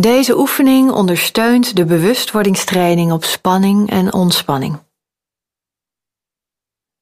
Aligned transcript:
Deze 0.00 0.38
oefening 0.38 0.90
ondersteunt 0.90 1.76
de 1.76 1.84
bewustwordingstraining 1.84 3.12
op 3.12 3.24
spanning 3.24 3.90
en 3.90 4.12
ontspanning. 4.12 4.78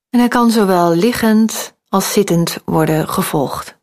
En 0.09 0.19
hij 0.19 0.29
kan 0.29 0.51
zowel 0.51 0.95
liggend 0.95 1.77
als 1.89 2.13
zittend 2.13 2.59
worden 2.65 3.09
gevolgd. 3.09 3.79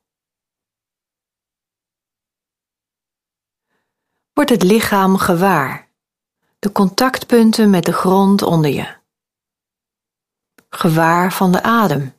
Wordt 4.33 4.49
het 4.49 4.63
lichaam 4.63 5.17
gewaar, 5.17 5.89
de 6.59 6.71
contactpunten 6.71 7.69
met 7.69 7.85
de 7.85 7.93
grond 7.93 8.41
onder 8.41 8.71
je. 8.71 8.95
Gewaar 10.69 11.33
van 11.33 11.51
de 11.51 11.63
adem. 11.63 12.13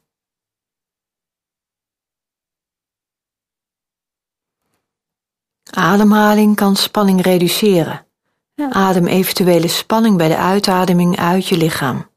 Ademhaling 5.75 6.57
kan 6.57 6.77
spanning 6.77 7.23
reduceren. 7.23 8.07
Adem 8.71 9.07
eventuele 9.07 9.69
spanning 9.69 10.17
bij 10.17 10.29
de 10.29 10.37
uitademing 10.37 11.19
uit 11.19 11.47
je 11.47 11.57
lichaam. 11.57 12.11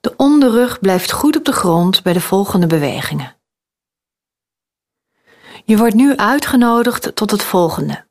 De 0.00 0.14
onderrug 0.16 0.80
blijft 0.80 1.12
goed 1.12 1.36
op 1.36 1.44
de 1.44 1.52
grond 1.52 2.02
bij 2.02 2.12
de 2.12 2.20
volgende 2.20 2.66
bewegingen. 2.66 3.36
Je 5.64 5.76
wordt 5.76 5.94
nu 5.94 6.16
uitgenodigd 6.16 7.16
tot 7.16 7.30
het 7.30 7.42
volgende. 7.42 8.06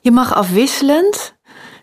Je 0.00 0.10
mag 0.10 0.34
afwisselend 0.34 1.34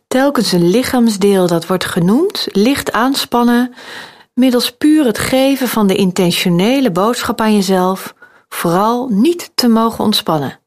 telkens 0.07 0.51
een 0.51 0.69
lichaamsdeel 0.69 1.47
dat 1.47 1.67
wordt 1.67 1.85
genoemd 1.85 2.47
licht 2.51 2.91
aanspannen 2.91 3.73
middels 4.37 4.71
puur 4.71 5.05
het 5.05 5.17
geven 5.17 5.67
van 5.67 5.87
de 5.87 5.95
intentionele 5.95 6.91
boodschap 6.91 7.41
aan 7.41 7.53
jezelf, 7.53 8.13
vooral 8.49 9.07
niet 9.07 9.51
te 9.55 9.67
mogen 9.67 10.03
ontspannen, 10.03 10.59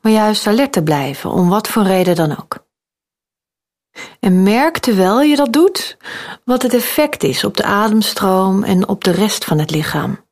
maar 0.00 0.12
juist 0.12 0.46
alert 0.46 0.72
te 0.72 0.82
blijven, 0.82 1.30
om 1.30 1.48
wat 1.48 1.68
voor 1.68 1.82
reden 1.82 2.16
dan 2.16 2.30
ook. 2.30 2.66
En 4.20 4.42
merk 4.42 4.78
terwijl 4.78 5.20
je 5.20 5.36
dat 5.36 5.52
doet, 5.52 5.96
wat 6.44 6.62
het 6.62 6.74
effect 6.74 7.22
is 7.22 7.44
op 7.44 7.56
de 7.56 7.64
ademstroom 7.64 8.62
en 8.62 8.88
op 8.88 9.04
de 9.04 9.10
rest 9.10 9.44
van 9.44 9.58
het 9.58 9.70
lichaam. 9.70 10.26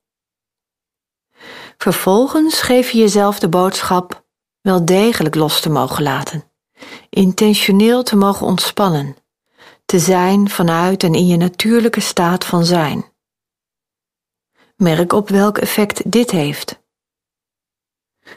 Vervolgens 1.76 2.62
geef 2.62 2.90
je 2.90 2.98
jezelf 2.98 3.38
de 3.38 3.48
boodschap 3.48 4.24
wel 4.60 4.84
degelijk 4.84 5.34
los 5.34 5.60
te 5.60 5.70
mogen 5.70 6.02
laten, 6.02 6.44
intentioneel 7.10 8.02
te 8.02 8.16
mogen 8.16 8.46
ontspannen 8.46 9.16
te 9.90 9.98
zijn 9.98 10.50
vanuit 10.50 11.02
en 11.02 11.14
in 11.14 11.26
je 11.26 11.36
natuurlijke 11.36 12.00
staat 12.00 12.44
van 12.44 12.64
zijn. 12.64 13.04
Merk 14.76 15.12
op 15.12 15.28
welk 15.28 15.58
effect 15.58 16.10
dit 16.10 16.30
heeft. 16.30 16.80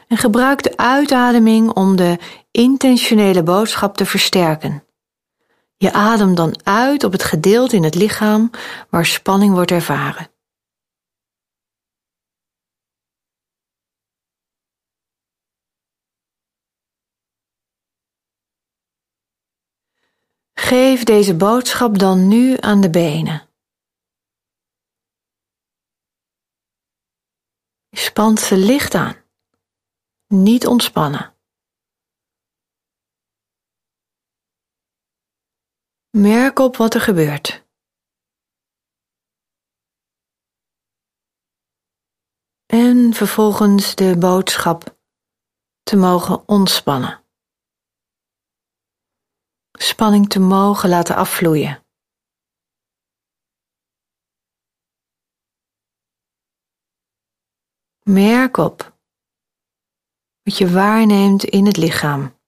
En 0.08 0.16
gebruik 0.16 0.62
de 0.62 0.76
uitademing 0.76 1.70
om 1.70 1.96
de 1.96 2.18
intentionele 2.50 3.42
boodschap 3.42 3.96
te 3.96 4.06
versterken. 4.06 4.84
Je 5.76 5.92
adem 5.92 6.34
dan 6.34 6.56
uit 6.62 7.04
op 7.04 7.12
het 7.12 7.22
gedeelte 7.22 7.76
in 7.76 7.84
het 7.84 7.94
lichaam 7.94 8.50
waar 8.90 9.06
spanning 9.06 9.54
wordt 9.54 9.70
ervaren. 9.70 10.28
Geef 20.68 21.04
deze 21.04 21.36
boodschap 21.36 21.98
dan 21.98 22.28
nu 22.28 22.56
aan 22.60 22.80
de 22.80 22.90
benen. 22.90 23.48
Je 27.88 27.98
spant 27.98 28.40
ze 28.40 28.56
licht 28.56 28.94
aan, 28.94 29.16
niet 30.26 30.66
ontspannen. 30.66 31.34
Merk 36.10 36.58
op 36.58 36.76
wat 36.76 36.94
er 36.94 37.00
gebeurt. 37.00 37.66
En 42.66 43.14
vervolgens 43.14 43.94
de 43.94 44.18
boodschap 44.18 44.98
te 45.82 45.96
mogen 45.96 46.48
ontspannen 46.48 47.23
spanning 49.78 50.28
te 50.28 50.40
mogen 50.40 50.88
laten 50.88 51.16
afvloeien. 51.16 51.84
Merk 58.02 58.56
op 58.56 58.98
wat 60.42 60.58
je 60.58 60.70
waarneemt 60.70 61.44
in 61.44 61.66
het 61.66 61.76
lichaam, 61.76 62.38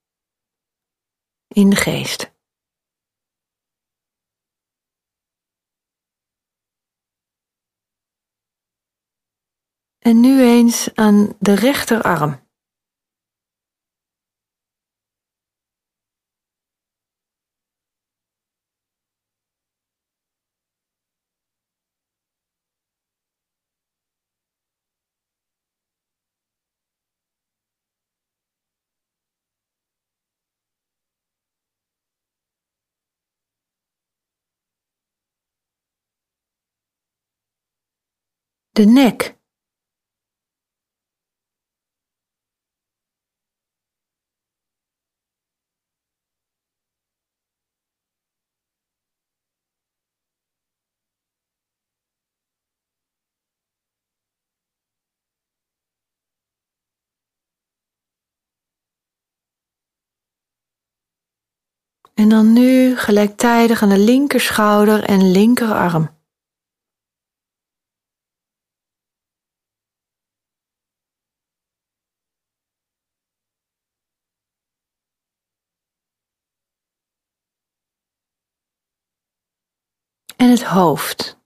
in 1.48 1.70
de 1.70 1.76
geest. 1.76 2.34
En 9.98 10.20
nu 10.20 10.42
eens 10.42 10.94
aan 10.94 11.36
de 11.38 11.54
rechterarm. 11.54 12.45
De 38.76 38.84
nek. 38.84 39.34
En 62.14 62.28
dan 62.28 62.52
nu 62.52 62.96
gelijktijdig 62.96 63.82
aan 63.82 63.88
de 63.88 63.98
linkerschouder 63.98 65.04
en 65.04 65.30
linkerarm. 65.30 66.16
en 80.36 80.45
het 80.56 80.68
hoofd. 80.68 81.38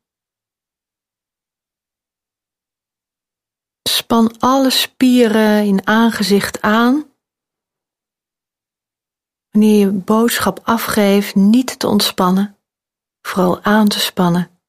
Span 3.88 4.38
alle 4.38 4.70
spieren 4.70 5.66
in 5.66 5.86
aangezicht 5.86 6.62
aan. 6.62 7.14
Wanneer 9.50 9.78
je 9.78 9.92
boodschap 9.92 10.60
afgeeft, 10.62 11.34
niet 11.34 11.78
te 11.78 11.86
ontspannen, 11.86 12.58
vooral 13.20 13.62
aan 13.62 13.88
te 13.88 14.00
spannen. 14.00 14.60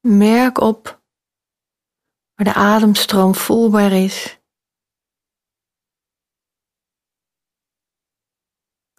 Merk 0.00 0.58
op 0.58 1.02
waar 2.34 2.46
de 2.46 2.54
ademstroom 2.54 3.34
voelbaar 3.34 3.92
is. 3.92 4.40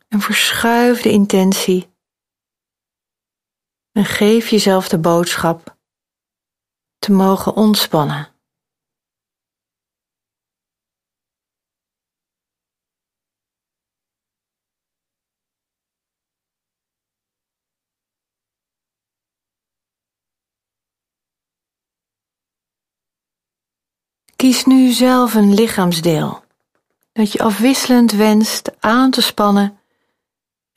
En 0.07 0.21
verschuif 0.21 1.01
de 1.01 1.11
intentie. 1.11 1.95
En 3.91 4.05
geef 4.05 4.49
jezelf 4.49 4.89
de 4.89 4.99
boodschap 4.99 5.77
te 6.99 7.11
mogen 7.11 7.55
ontspannen. 7.55 8.35
Kies 24.35 24.65
nu 24.65 24.91
zelf 24.91 25.33
een 25.33 25.53
lichaamsdeel 25.53 26.43
dat 27.11 27.31
je 27.31 27.39
afwisselend 27.39 28.11
wenst 28.11 28.71
aan 28.79 29.11
te 29.11 29.21
spannen 29.21 29.79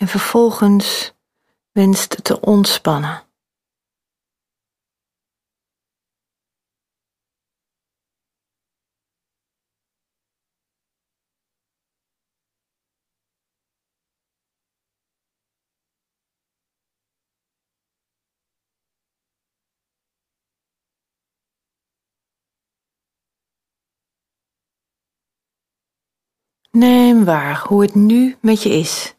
en 0.00 0.08
vervolgens 0.08 1.14
wenst 1.72 2.24
te 2.24 2.40
ontspannen. 2.40 3.22
Neem 26.70 27.24
waar 27.24 27.64
hoe 27.66 27.82
het 27.82 27.94
nu 27.94 28.36
met 28.40 28.62
je 28.62 28.68
is. 28.68 29.14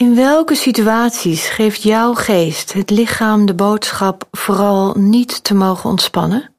In 0.00 0.14
welke 0.14 0.54
situaties 0.54 1.48
geeft 1.48 1.82
jouw 1.82 2.14
geest 2.14 2.72
het 2.72 2.90
lichaam 2.90 3.46
de 3.46 3.54
boodschap 3.54 4.28
vooral 4.30 4.94
niet 4.94 5.44
te 5.44 5.54
mogen 5.54 5.90
ontspannen? 5.90 6.54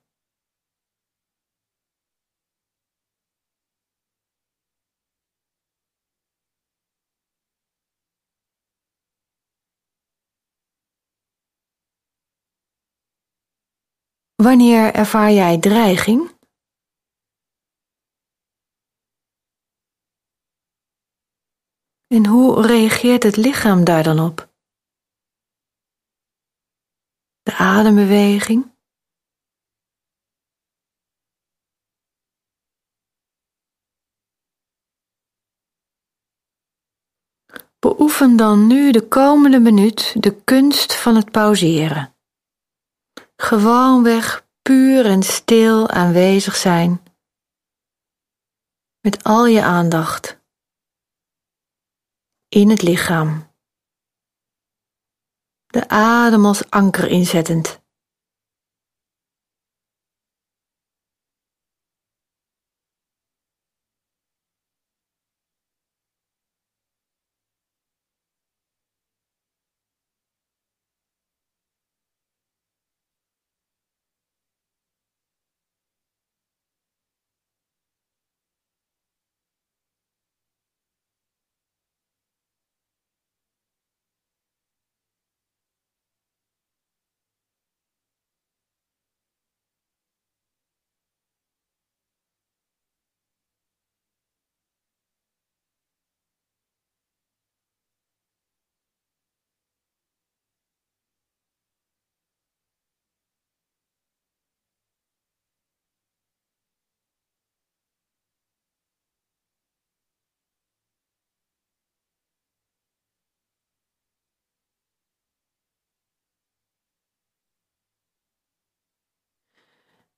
Wanneer 14.36 14.94
ervaar 14.94 15.32
jij 15.32 15.58
dreiging? 15.58 16.31
En 22.12 22.26
hoe 22.26 22.62
reageert 22.68 23.24
het 23.24 23.38
lichaam 23.38 23.84
daar 23.84 24.04
dan 24.04 24.20
op? 24.20 24.50
De 27.42 27.56
adembeweging? 27.58 28.72
Beoefen 37.80 38.36
dan 38.36 38.68
nu 38.68 38.92
de 38.92 39.08
komende 39.08 39.60
minuut 39.60 40.24
de 40.24 40.44
kunst 40.44 40.96
van 40.96 41.16
het 41.16 41.32
pauzeren. 41.32 42.16
Gewoonweg 43.36 44.48
puur 44.62 45.06
en 45.06 45.24
stil 45.24 45.90
aanwezig 45.90 46.56
zijn. 46.56 47.04
Met 49.00 49.24
al 49.24 49.46
je 49.46 49.64
aandacht 49.64 50.41
in 52.56 52.70
het 52.70 52.82
lichaam. 52.82 53.50
De 55.68 55.90
adem 55.90 56.46
als 56.46 56.70
anker 56.70 57.08
inzettend. 57.08 57.81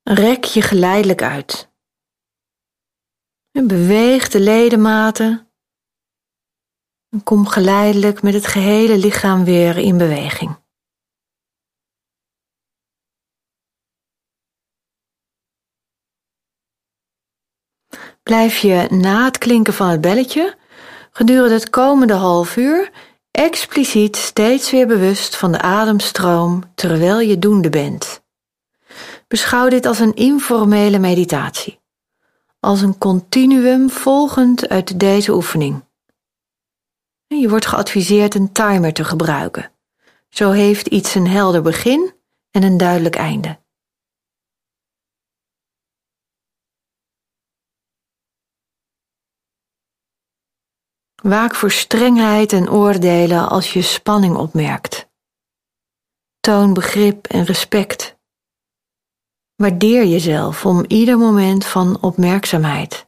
Rek 0.03 0.43
je 0.43 0.61
geleidelijk 0.61 1.21
uit. 1.21 1.71
En 3.51 3.67
beweeg 3.67 4.29
de 4.29 4.39
ledematen. 4.39 5.51
En 7.09 7.23
kom 7.23 7.47
geleidelijk 7.47 8.21
met 8.21 8.33
het 8.33 8.47
gehele 8.47 8.97
lichaam 8.97 9.43
weer 9.43 9.77
in 9.77 9.97
beweging. 9.97 10.61
Blijf 18.23 18.57
je 18.57 18.87
na 18.89 19.25
het 19.25 19.37
klinken 19.37 19.73
van 19.73 19.87
het 19.87 20.01
belletje 20.01 20.57
gedurende 21.11 21.53
het 21.53 21.69
komende 21.69 22.13
half 22.13 22.57
uur 22.57 22.91
expliciet 23.31 24.15
steeds 24.15 24.71
weer 24.71 24.87
bewust 24.87 25.35
van 25.35 25.51
de 25.51 25.61
ademstroom 25.61 26.63
terwijl 26.75 27.19
je 27.19 27.39
doende 27.39 27.69
bent. 27.69 28.22
Beschouw 29.33 29.69
dit 29.69 29.85
als 29.85 29.99
een 29.99 30.13
informele 30.13 30.99
meditatie, 30.99 31.79
als 32.59 32.81
een 32.81 32.97
continuum 32.97 33.89
volgend 33.89 34.69
uit 34.69 34.99
deze 34.99 35.33
oefening. 35.33 35.83
Je 37.27 37.49
wordt 37.49 37.65
geadviseerd 37.65 38.35
een 38.35 38.51
timer 38.51 38.93
te 38.93 39.03
gebruiken. 39.03 39.71
Zo 40.29 40.51
heeft 40.51 40.87
iets 40.87 41.15
een 41.15 41.27
helder 41.27 41.61
begin 41.61 42.13
en 42.51 42.63
een 42.63 42.77
duidelijk 42.77 43.15
einde. 43.15 43.59
Waak 51.15 51.55
voor 51.55 51.71
strengheid 51.71 52.53
en 52.53 52.69
oordelen 52.69 53.49
als 53.49 53.73
je 53.73 53.81
spanning 53.81 54.35
opmerkt. 54.35 55.09
Toon 56.39 56.73
begrip 56.73 57.27
en 57.27 57.43
respect 57.43 58.12
Waardeer 59.55 60.05
jezelf 60.05 60.65
om 60.65 60.85
ieder 60.87 61.17
moment 61.17 61.65
van 61.65 62.01
opmerkzaamheid. 62.01 63.07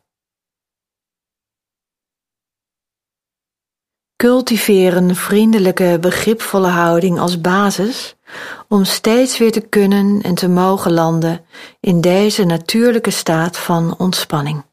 Cultiveer 4.16 4.98
een 4.98 5.16
vriendelijke, 5.16 5.98
begripvolle 6.02 6.68
houding 6.68 7.20
als 7.20 7.42
basis 7.42 8.16
om 8.68 8.86
steeds 8.86 9.38
weer 9.38 9.52
te 9.52 9.62
kunnen 9.62 10.22
en 10.22 10.36
te 10.36 10.48
mogen 10.50 10.92
landen 10.92 11.46
in 11.80 12.02
deze 12.02 12.44
natuurlijke 12.44 13.12
staat 13.12 13.58
van 13.58 13.98
ontspanning. 13.98 14.64